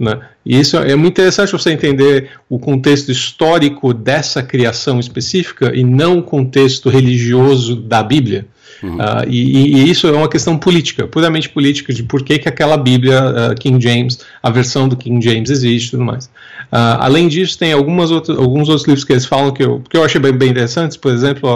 [0.00, 0.18] Né?
[0.46, 6.20] E isso é muito interessante você entender o contexto histórico dessa criação específica e não
[6.20, 8.46] o contexto religioso da Bíblia.
[8.82, 8.96] Uhum.
[8.96, 12.78] Uh, e, e, isso é uma questão política, puramente política, de por que, que aquela
[12.78, 16.24] Bíblia, uh, King James, a versão do King James existe e tudo mais.
[16.24, 19.98] Uh, além disso, tem algumas outras, alguns outros livros que eles falam que eu, que
[19.98, 21.50] eu achei bem, bem interessantes, por exemplo,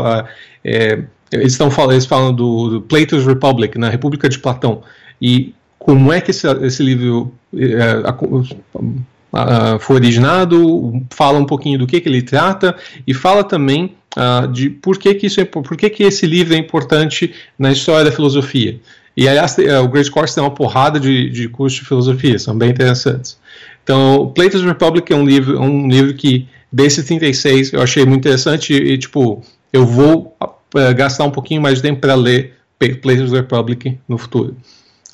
[0.63, 1.03] é,
[1.33, 4.83] eles, estão falando, eles falam do, do Plato's Republic, na República de Platão.
[5.23, 8.03] E como é que esse, esse livro é,
[9.81, 14.71] foi originado, fala um pouquinho do que, que ele trata e fala também uh, de
[14.71, 18.13] por que, que, isso é, por que, que esse livro é importante na história da
[18.13, 18.79] filosofia.
[19.17, 22.57] E aliás, é, o Great Course tem uma porrada de, de cursos de filosofia, são
[22.57, 23.39] bem interessantes.
[23.83, 28.73] Então, Plato's Republic é um livro, um livro que, desse 36, eu achei muito interessante
[28.73, 33.99] e, tipo, eu vou uh, gastar um pouquinho mais de tempo para ler Plato's Republic
[34.09, 34.57] no futuro.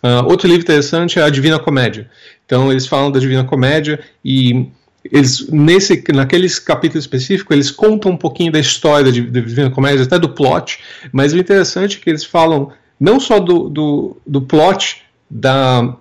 [0.03, 2.09] Uh, outro livro interessante é a Divina Comédia.
[2.47, 4.67] Então eles falam da Divina Comédia e
[5.05, 10.19] eles nesse naqueles capítulos específicos eles contam um pouquinho da história da Divina Comédia, até
[10.19, 10.79] do plot.
[11.13, 15.97] Mas o interessante é que eles falam não só do, do, do plot da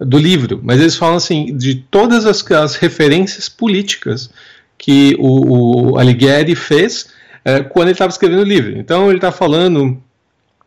[0.00, 4.28] do livro, mas eles falam assim de todas as, as referências políticas
[4.76, 7.08] que o, o Alighieri fez
[7.44, 8.76] é, quando ele estava escrevendo o livro.
[8.76, 10.02] Então ele está falando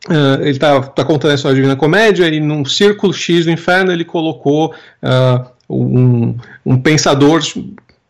[0.05, 3.51] Uh, ele está tá contando a história da Divina Comédia e num círculo X do
[3.51, 7.41] inferno ele colocou uh, um, um, pensador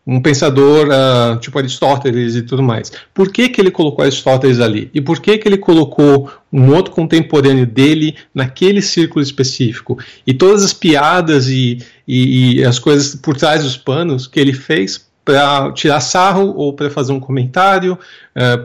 [0.06, 2.92] um pensador uh, tipo Aristóteles e tudo mais.
[3.14, 4.92] Por que, que ele colocou Aristóteles ali?
[4.94, 9.98] E por que, que ele colocou um outro contemporâneo dele naquele círculo específico?
[10.26, 14.54] E todas as piadas e, e, e as coisas por trás dos panos que ele
[14.54, 18.00] fez para tirar sarro ou para fazer um comentário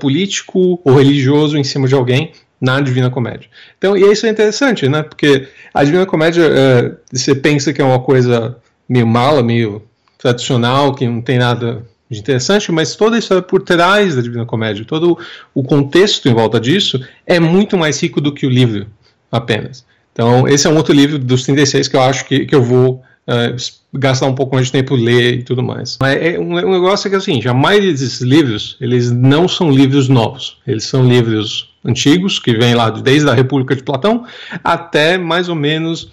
[0.00, 2.30] político ou religioso em cima de alguém
[2.62, 3.50] na Divina Comédia.
[3.76, 5.02] Então, e isso é interessante, né?
[5.02, 8.56] Porque a Divina Comédia, é, você pensa que é uma coisa
[8.88, 9.82] meio mala, meio
[10.16, 14.46] tradicional, que não tem nada de interessante, mas toda a história por trás da Divina
[14.46, 15.18] Comédia, todo
[15.52, 18.86] o contexto em volta disso é muito mais rico do que o livro
[19.30, 19.84] apenas.
[20.12, 23.02] Então, esse é um outro livro dos 36 que eu acho que, que eu vou
[23.28, 23.56] uh,
[23.94, 25.98] gastar um pouco mais de tempo ler e tudo mais.
[26.00, 29.48] Mas é um, um negócio é que é seguinte, a maioria desses livros, eles não
[29.48, 34.24] são livros novos, eles são livros antigos, que vêm lá desde a República de Platão
[34.62, 36.10] até mais ou menos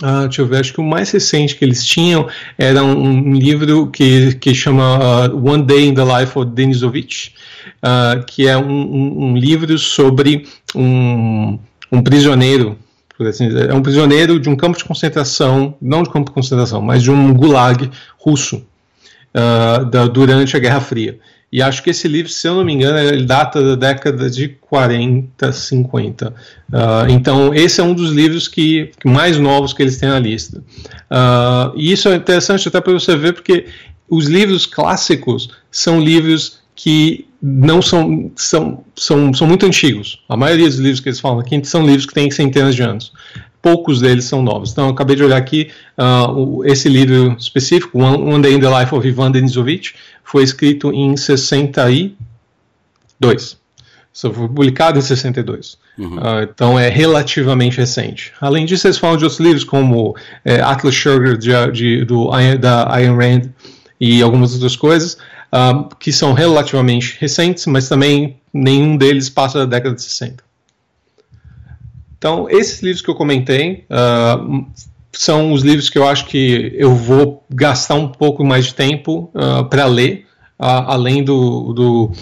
[0.00, 3.34] Uh, deixa eu ver, acho que o mais recente que eles tinham era um, um
[3.34, 7.34] livro que, que chama uh, One Day in the Life of Denisovich,
[7.82, 11.58] uh, que é um, um, um, livro sobre um,
[11.90, 12.78] um prisioneiro,
[13.26, 16.80] assim dizer, é um prisioneiro de um campo de concentração, não de campo de concentração,
[16.80, 18.62] mas de um gulag russo,
[19.90, 21.18] da, durante a Guerra Fria.
[21.50, 24.48] E acho que esse livro, se eu não me engano, ele data da década de
[24.48, 26.28] 40, 50.
[26.28, 26.32] Uh,
[27.08, 30.62] então, esse é um dos livros que, que, mais novos que eles têm na lista.
[31.10, 33.66] Uh, e isso é interessante até para você ver, porque
[34.10, 40.22] os livros clássicos são livros que não são, são, são, são muito antigos.
[40.28, 43.12] A maioria dos livros que eles falam aqui são livros que têm centenas de anos
[43.60, 44.72] poucos deles são novos.
[44.72, 49.06] Então, acabei de olhar aqui, uh, esse livro específico, One Day in the Life of
[49.06, 52.12] Ivan Denisovich, foi escrito em 62.
[54.12, 55.76] Isso foi publicado em 62.
[55.98, 56.16] Uhum.
[56.16, 58.32] Uh, então é relativamente recente.
[58.40, 62.94] Além disso, eles falam de outros livros, como é, Atlas Sugar de, de, do, da
[62.94, 63.50] Ayn Rand
[64.00, 65.18] e algumas outras coisas,
[65.52, 70.42] uh, que são relativamente recentes, mas também nenhum deles passa da década de 60.
[72.16, 74.66] Então, esses livros que eu comentei uh,
[75.12, 79.30] são os livros que eu acho que eu vou gastar um pouco mais de tempo
[79.34, 80.26] uh, para ler,
[80.58, 82.12] além do, do,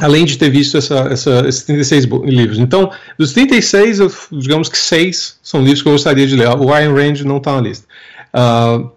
[0.00, 2.58] além de ter visto essa, essa, esses 36 livros.
[2.58, 6.48] Então, dos 36, eu, digamos que seis são livros que eu gostaria de ler.
[6.48, 7.86] O Iron Range não está na lista.
[8.32, 8.90] Uh,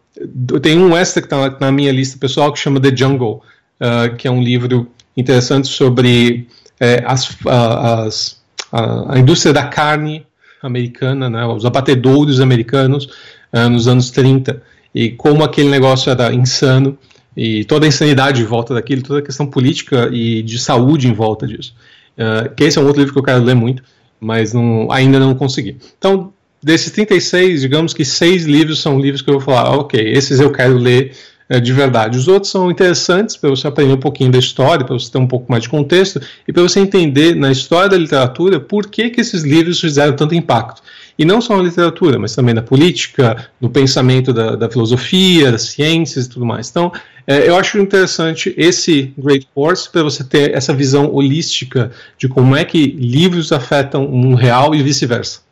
[0.62, 3.41] tem um extra que está na, minha lista pessoal que chama The Jungle,
[3.82, 6.47] uh, que é um livro interessante sobre
[6.82, 10.25] uh, as, as a, a, indústria da carne
[10.62, 13.06] americana, né, os abatedouros americanos
[13.54, 14.62] uh, nos anos 30,
[14.93, 16.97] e como aquele negócio era insano,
[17.36, 21.13] e toda a insanidade em volta daquilo, toda a questão política e de saúde em
[21.13, 21.75] volta disso.
[22.17, 23.84] Uh, que esse é um outro livro que eu quero ler muito,
[24.19, 25.78] mas não, ainda não consegui.
[25.97, 26.34] Então,
[26.65, 30.39] desses 36, digamos que seis livros são livros que eu vou falar, ah, ok, esses
[30.39, 31.12] eu quero ler
[31.47, 32.17] é, de verdade.
[32.17, 35.28] Os outros são interessantes para você aprender um pouquinho da história, para você ter um
[35.28, 39.21] pouco mais de contexto e para você entender na história da literatura por que, que
[39.21, 40.82] esses livros fizeram tanto impacto.
[41.19, 45.62] E não só na literatura, mas também na política, no pensamento da, da filosofia, das
[45.62, 46.67] ciências e tudo mais.
[46.71, 46.91] Então,
[47.28, 52.56] é, eu acho interessante esse Great Course para você ter essa visão holística de como
[52.56, 55.45] é que livros afetam o mundo real e vice-versa.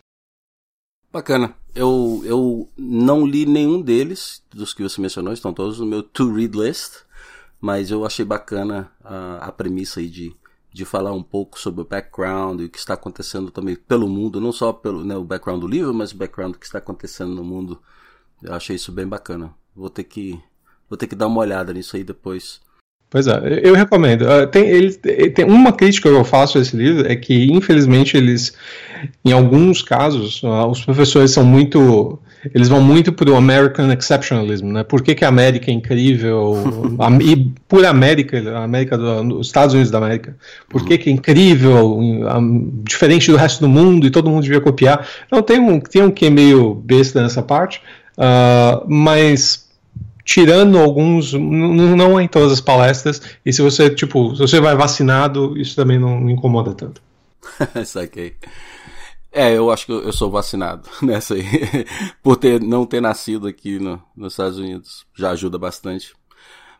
[1.13, 1.53] Bacana.
[1.75, 6.57] Eu, eu não li nenhum deles, dos que você mencionou, estão todos no meu to-read
[6.57, 7.03] list,
[7.61, 10.35] mas eu achei bacana a, a premissa aí de,
[10.73, 14.41] de falar um pouco sobre o background e o que está acontecendo também pelo mundo,
[14.41, 17.43] não só pelo né, o background do livro, mas o background que está acontecendo no
[17.43, 17.79] mundo.
[18.41, 19.53] Eu achei isso bem bacana.
[19.75, 20.41] Vou ter que,
[20.89, 22.59] vou ter que dar uma olhada nisso aí depois.
[23.13, 24.27] Pois é, eu recomendo.
[24.27, 28.17] Ah, tem, ele, tem uma crítica que eu faço a esse livro é que, infelizmente,
[28.17, 28.55] eles,
[29.23, 32.17] em alguns casos, uh, os professores são muito.
[32.55, 34.83] Eles vão muito para o American Exceptionalism, né?
[34.83, 36.57] Por que, que a América é incrível?
[36.97, 40.35] a, e por América, a América dos Estados Unidos da América.
[40.67, 41.99] Por que, que é incrível,
[42.83, 45.07] diferente do resto do mundo e todo mundo devia copiar?
[45.27, 47.79] Então tem um, tem um que é meio besta nessa parte,
[48.17, 49.62] uh, mas
[50.23, 54.75] tirando alguns, não é em todas as palestras, e se você, tipo, se você vai
[54.75, 57.01] vacinado, isso também não incomoda tanto.
[57.85, 58.35] Saquei.
[59.31, 61.43] É, eu acho que eu sou vacinado nessa aí.
[62.21, 65.05] Por ter, não ter nascido aqui no, nos Estados Unidos.
[65.15, 66.13] Já ajuda bastante.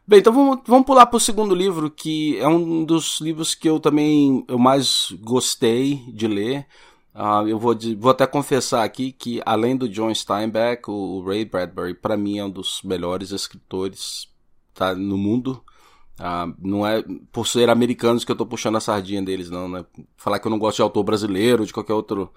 [0.06, 3.68] Bem, então vamos, vamos pular para o segundo livro, que é um dos livros que
[3.68, 6.68] eu também eu mais gostei de ler.
[7.16, 11.46] Uh, eu vou, vou até confessar aqui que, além do John Steinbeck, o, o Ray
[11.46, 14.28] Bradbury, para mim, é um dos melhores escritores
[14.74, 15.64] tá, no mundo.
[16.20, 19.86] Uh, não é por ser americanos que eu tô puxando a sardinha deles, não, né?
[20.18, 22.32] Falar que eu não gosto de autor brasileiro, de qualquer outro,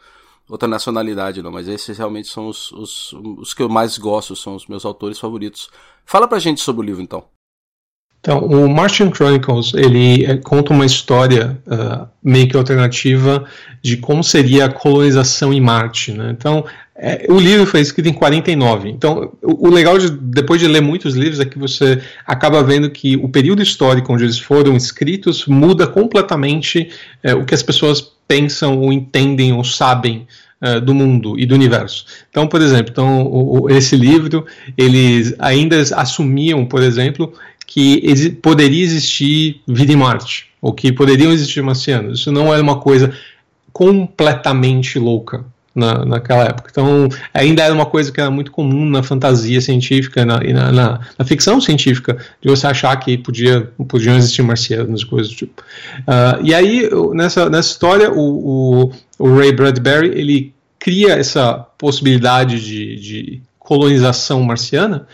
[0.49, 1.51] outra nacionalidade, não.
[1.51, 5.19] Mas esses realmente são os, os, os que eu mais gosto, são os meus autores
[5.19, 5.71] favoritos.
[6.05, 7.25] Fala pra gente sobre o livro, então.
[8.27, 13.45] Então, o Martian Chronicles, ele é, conta uma história uh, meio que alternativa
[13.81, 16.35] de como seria a colonização em Marte, né?
[16.37, 16.65] Então,
[16.97, 18.89] é, o livro foi escrito em 49.
[18.89, 22.91] Então, o, o, legal de, depois de ler muitos livros é que você acaba vendo
[22.91, 26.91] que o período histórico onde eles foram escritos muda completamente
[27.23, 30.27] é, o que as pessoas pensam ou entendem ou sabem
[30.61, 32.07] uh, do mundo e do universo.
[32.29, 34.45] Então, por exemplo, então, o, o, esse livro,
[34.77, 37.33] eles ainda assumiam, por exemplo,
[37.67, 42.21] que poderia existir vida em Marte, ou que poderiam existir marcianos.
[42.21, 43.13] Isso não era uma coisa
[43.73, 45.45] completamente louca
[45.77, 46.69] na, naquela época.
[46.71, 50.73] Então, ainda era uma coisa que era muito comum na fantasia científica na, e na,
[50.73, 55.63] na, na ficção científica, de você achar que podia, podiam existir marcianos, coisas do tipo.
[56.01, 62.65] Uh, e aí, nessa, nessa história, o, o, o, Ray Bradbury, ele cria essa possibilidade
[62.65, 65.07] de, de colonização marciana,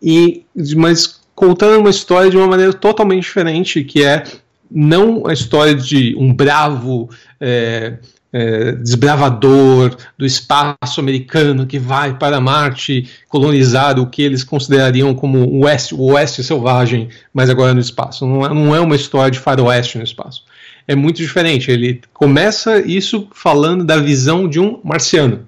[0.00, 0.44] e,
[0.76, 4.24] mas contando uma história de uma maneira totalmente diferente, que é
[4.68, 7.98] não a história de um bravo é,
[8.32, 15.38] é, desbravador do espaço americano que vai para Marte colonizar o que eles considerariam como
[15.38, 18.26] o oeste, o oeste selvagem, mas agora no espaço.
[18.26, 20.42] Não é, não é uma história de faroeste no espaço.
[20.88, 21.70] É muito diferente.
[21.70, 25.46] Ele começa isso falando da visão de um marciano.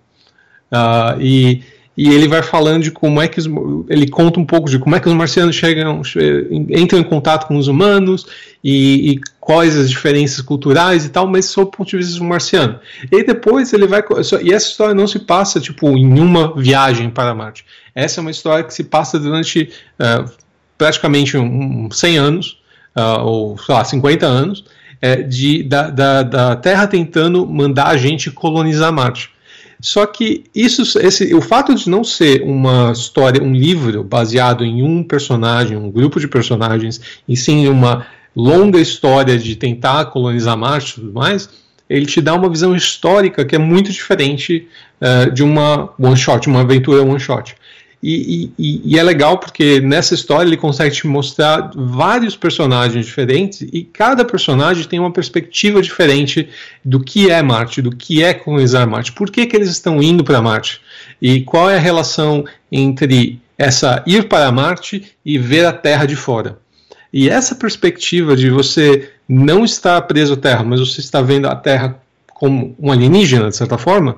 [0.71, 1.63] Uh, e
[1.99, 3.47] e ele vai falando de como é que os,
[3.89, 6.01] ele conta um pouco de como é que os marcianos chegam
[6.71, 8.25] entram em contato com os humanos
[8.63, 12.25] e, e quais as diferenças culturais e tal, mas sob o ponto de vista do
[12.25, 12.79] marciano.
[13.11, 14.01] E depois ele vai
[14.43, 17.67] e essa história não se passa tipo em uma viagem para Marte.
[17.93, 20.31] Essa é uma história que se passa durante uh,
[20.77, 22.63] praticamente um, um 100 anos
[22.97, 24.65] uh, ou sei lá 50 anos
[25.03, 29.31] é, de, da, da, da Terra tentando mandar a gente colonizar Marte.
[29.81, 34.83] Só que isso, esse, o fato de não ser uma história, um livro baseado em
[34.83, 40.93] um personagem, um grupo de personagens, e sim uma longa história de tentar colonizar Marte
[40.93, 41.49] e tudo mais,
[41.89, 44.69] ele te dá uma visão histórica que é muito diferente
[45.01, 47.55] uh, de uma one shot, uma aventura one shot.
[48.01, 53.69] E, e, e, é legal porque nessa história ele consegue te mostrar vários personagens diferentes
[53.73, 56.49] e cada personagem tem uma perspectiva diferente
[56.85, 60.23] do que é Marte, do que é colonizar Marte, por que, que eles estão indo
[60.23, 60.81] para Marte
[61.21, 66.15] e qual é a relação entre essa ir para Marte e ver a Terra de
[66.15, 66.57] fora.
[67.13, 71.57] E essa perspectiva de você não estar preso à Terra, mas você está vendo a
[71.57, 72.01] Terra
[72.33, 74.17] como um alienígena, de certa forma,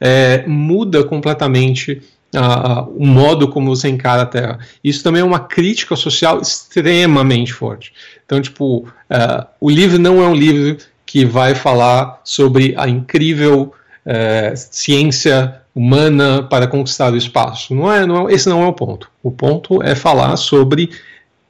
[0.00, 2.00] é, muda completamente
[2.34, 4.58] uh, o modo como você encara a Terra.
[4.82, 7.92] Isso também é uma crítica social extremamente forte.
[8.24, 13.72] Então, tipo, uh, o livro não é um livro que vai falar sobre a incrível
[14.04, 17.74] uh, ciência humana para conquistar o espaço.
[17.74, 19.10] Não é, não é, esse não é o ponto.
[19.22, 20.90] O ponto é falar sobre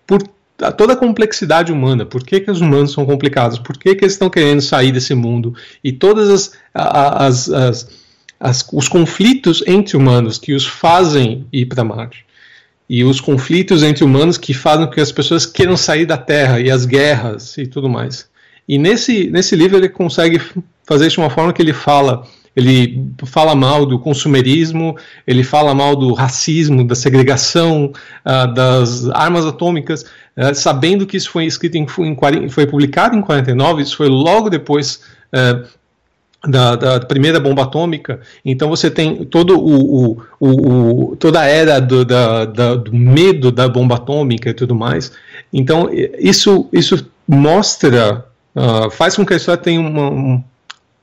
[0.07, 0.23] por
[0.77, 4.15] toda a complexidade humana, por que, que os humanos são complicados, por que, que eles
[4.15, 5.55] estão querendo sair desse mundo
[5.85, 7.89] e todas as, as, as
[8.41, 12.25] as, os conflitos entre humanos que os fazem ir para Marte
[12.89, 16.59] e os conflitos entre humanos que fazem com que as pessoas queiram sair da Terra
[16.59, 18.29] e as guerras e tudo mais.
[18.67, 20.41] E nesse, nesse livro ele consegue
[20.85, 22.27] fazer isso de uma forma que ele fala
[22.57, 27.93] ele fala mal do consumerismo, ele fala mal do racismo, da segregação,
[28.27, 30.03] uh, das armas atômicas,
[30.37, 34.51] uh, sabendo que isso foi escrito em, em, foi publicado em 49, isso foi logo
[34.51, 35.01] depois
[35.33, 35.69] uh,
[36.49, 41.47] da, da, primeira bomba atômica, então você tem todo o, o, o, o toda a
[41.47, 45.13] era do, da, da, do medo da bomba atômica e tudo mais.
[45.53, 45.89] Então
[46.19, 48.25] isso, isso mostra,
[48.57, 50.43] uh, faz com que a história tenha uma, um,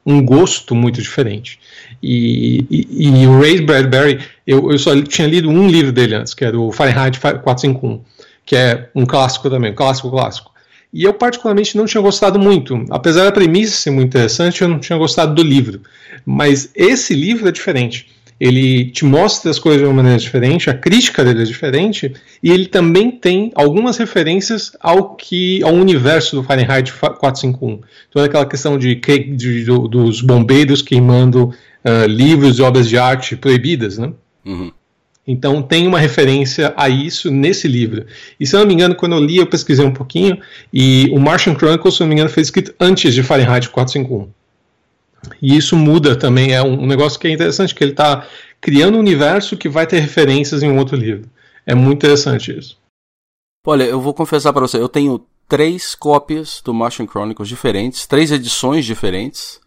[0.05, 1.59] um gosto muito diferente.
[2.01, 6.33] E, e, e, o Ray Bradbury, eu, eu só tinha lido um livro dele antes,
[6.33, 8.01] que era o Fahrenheit 451,
[8.45, 10.54] que é um clássico também, um clássico clássico.
[10.95, 12.85] E eu, particularmente, não tinha gostado muito.
[12.89, 15.81] Apesar da premissa ser muito interessante, eu não tinha gostado do livro.
[16.25, 18.07] Mas esse livro é diferente.
[18.39, 22.49] Ele te mostra as coisas de uma maneira diferente, a crítica dele é diferente, e
[22.49, 27.81] ele também tem algumas referências ao que ao universo do Fahrenheit 451.
[28.09, 33.97] Toda aquela questão de, de, dos bombeiros queimando uh, livros e obras de arte proibidas,
[33.97, 34.13] né?
[34.45, 34.71] Uhum.
[35.27, 38.05] Então tem uma referência a isso nesse livro.
[38.39, 40.39] E se eu não me engano, quando eu li, eu pesquisei um pouquinho,
[40.71, 44.29] e o Martian Chronicles, se eu não me engano, foi escrito antes de Fahrenheit 451.
[45.41, 48.27] E isso muda também, é um negócio que é interessante, que ele está
[48.61, 51.27] criando um universo que vai ter referências em um outro livro.
[51.65, 52.77] É muito interessante isso.
[53.65, 58.31] Olha, eu vou confessar para você, eu tenho três cópias do Martian Chronicles diferentes, três
[58.31, 59.59] edições diferentes.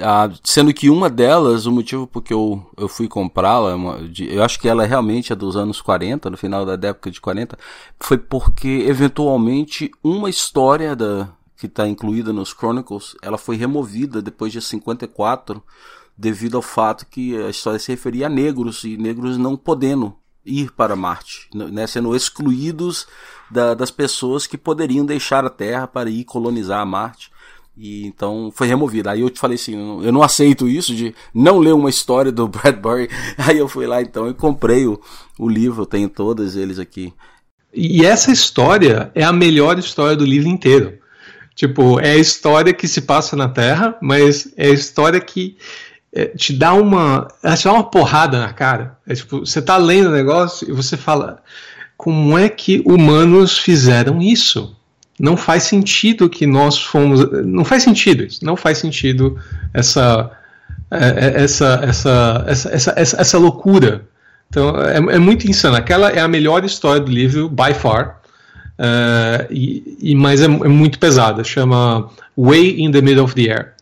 [0.00, 3.76] Ah, sendo que uma delas, o motivo porque eu, eu fui comprá-la,
[4.18, 7.58] eu acho que ela realmente é dos anos 40, no final da década de 40,
[7.98, 14.52] foi porque eventualmente uma história da, que está incluída nos Chronicles, ela foi removida depois
[14.52, 15.62] de 54,
[16.16, 20.72] devido ao fato que a história se referia a negros e negros não podendo ir
[20.72, 23.06] para Marte, né, sendo excluídos
[23.50, 27.30] da, das pessoas que poderiam deixar a Terra para ir colonizar Marte.
[27.78, 29.12] E então foi removida.
[29.12, 32.46] Aí eu te falei assim, eu não aceito isso de não ler uma história do
[32.48, 33.08] Bradbury.
[33.38, 35.00] Aí eu fui lá então e comprei o,
[35.38, 37.14] o livro, eu tenho todos eles aqui.
[37.72, 40.98] E essa história é a melhor história do livro inteiro.
[41.54, 45.56] Tipo, é a história que se passa na Terra, mas é a história que
[46.12, 47.28] é, te dá uma.
[47.56, 48.98] Te dá uma porrada na cara.
[49.06, 51.42] É tipo, você tá lendo o negócio e você fala.
[51.96, 54.77] Como é que humanos fizeram isso?
[55.18, 57.28] Não faz sentido que nós fomos.
[57.44, 58.44] Não faz sentido isso.
[58.44, 59.36] Não faz sentido
[59.74, 60.30] essa,
[60.90, 64.06] é, é, essa, essa, essa, essa, essa, loucura.
[64.48, 65.76] Então é, é, muito insano.
[65.76, 68.20] Aquela é a melhor história do livro, by far.
[68.78, 71.42] Uh, e, e, mas é, é, muito pesada.
[71.42, 73.72] Chama Way in the Middle of the Air.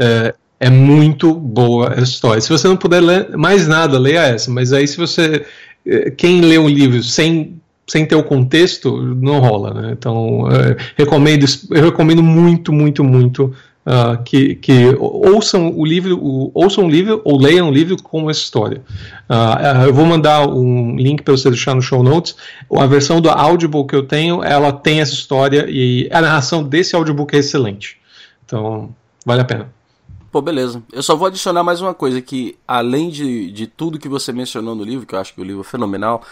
[0.00, 2.40] Uh, é muito boa essa história.
[2.40, 4.50] Se você não puder ler mais nada, leia essa.
[4.50, 5.44] Mas aí, se você.
[6.18, 7.58] Quem lê um livro sem
[7.90, 9.90] sem ter o contexto, não rola, né?
[9.98, 13.52] Então, é, recomendo, eu recomendo muito, muito, muito
[13.84, 18.38] uh, que, que ouçam o livro, ouçam o livro ou leiam o livro com essa
[18.38, 18.80] história.
[19.28, 22.36] Uh, eu vou mandar um link para você deixar no show notes.
[22.72, 26.94] A versão do Audible que eu tenho, ela tem essa história e a narração desse
[26.94, 27.98] audiobook é excelente.
[28.46, 28.94] Então,
[29.26, 29.68] vale a pena.
[30.30, 30.80] Pô, beleza.
[30.92, 34.76] Eu só vou adicionar mais uma coisa que, além de, de tudo que você mencionou
[34.76, 36.22] no livro, que eu acho que o livro é fenomenal,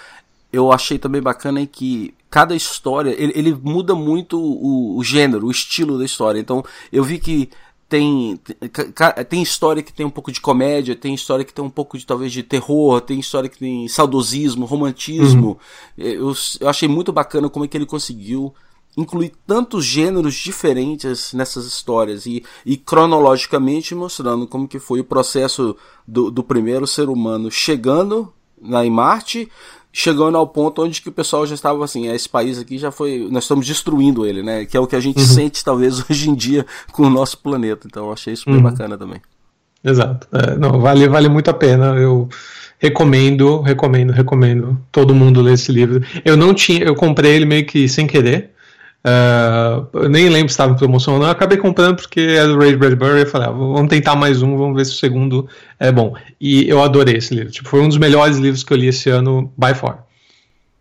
[0.53, 5.51] eu achei também bacana que cada história ele, ele muda muito o, o, gênero, o
[5.51, 6.39] estilo da história.
[6.39, 7.51] Então eu vi que
[7.89, 8.39] tem,
[9.29, 12.05] tem história que tem um pouco de comédia, tem história que tem um pouco de
[12.05, 15.59] talvez de terror, tem história que tem saudosismo, romantismo.
[15.97, 16.05] Uhum.
[16.05, 18.55] Eu, eu achei muito bacana como é que ele conseguiu
[18.97, 25.77] incluir tantos gêneros diferentes nessas histórias e, e cronologicamente mostrando como que foi o processo
[26.07, 29.49] do, do primeiro ser humano chegando lá em Marte,
[29.93, 32.91] chegando ao ponto onde que o pessoal já estava assim, é, esse país aqui já
[32.91, 34.65] foi, nós estamos destruindo ele, né?
[34.65, 35.27] Que é o que a gente uhum.
[35.27, 37.87] sente talvez hoje em dia com o nosso planeta.
[37.87, 38.63] Então eu achei super uhum.
[38.63, 39.21] bacana também.
[39.83, 40.27] Exato.
[40.33, 41.97] É, não, vale, vale muito a pena.
[41.97, 42.29] Eu
[42.79, 46.03] recomendo, recomendo, recomendo todo mundo ler esse livro.
[46.25, 48.51] Eu não tinha, eu comprei ele meio que sem querer.
[49.05, 51.27] Uh, nem lembro se estava em promoção ou não.
[51.27, 53.21] Eu acabei comprando porque é do Ray Bradbury.
[53.21, 56.15] Eu falei, ah, vamos tentar mais um, vamos ver se o segundo é bom.
[56.41, 57.51] E eu adorei esse livro.
[57.51, 60.05] Tipo, foi um dos melhores livros que eu li esse ano, by far.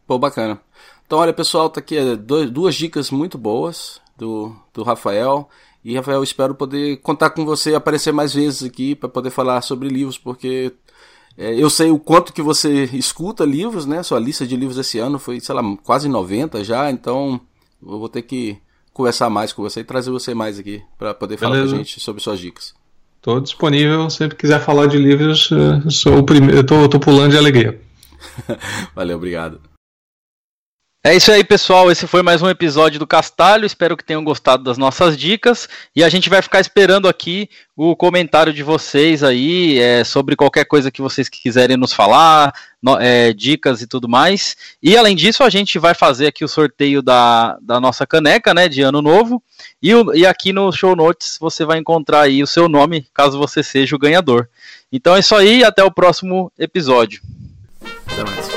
[0.05, 0.59] Pô, bacana.
[1.05, 5.47] Então, olha, pessoal, tá aqui é, duas dicas muito boas do, do Rafael.
[5.84, 9.88] E, Rafael, espero poder contar com você aparecer mais vezes aqui para poder falar sobre
[9.88, 10.74] livros, porque
[11.38, 14.03] é, eu sei o quanto que você escuta livros, né?
[14.03, 17.39] Sua lista de livros esse ano foi, sei lá, quase 90 já, então
[17.82, 18.57] eu vou ter que
[18.93, 21.69] conversar mais com você e trazer você mais aqui para poder falar Beleza.
[21.69, 22.73] com a gente sobre suas dicas.
[23.17, 25.49] Estou disponível, sempre quiser falar de livros,
[25.89, 27.80] sou o primeiro, eu tô, tô pulando de alegria.
[28.95, 29.59] Valeu, obrigado.
[31.08, 31.89] É isso aí, pessoal.
[31.89, 33.66] Esse foi mais um episódio do Castalho.
[33.66, 35.70] Espero que tenham gostado das nossas dicas.
[35.95, 40.66] E a gente vai ficar esperando aqui o comentário de vocês aí é, sobre qualquer
[40.66, 42.53] coisa que vocês quiserem nos falar,
[42.84, 44.58] no, é, dicas e tudo mais.
[44.84, 48.68] E além disso, a gente vai fazer aqui o sorteio da, da nossa caneca, né,
[48.68, 49.41] de ano novo.
[49.82, 53.39] E, o, e aqui no show notes você vai encontrar aí o seu nome, caso
[53.39, 54.49] você seja o ganhador.
[54.91, 55.64] Então é isso aí.
[55.64, 57.22] Até o próximo episódio.
[58.05, 58.57] Até mais.